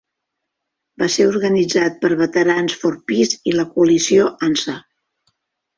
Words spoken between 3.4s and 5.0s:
i la Coalició Answer.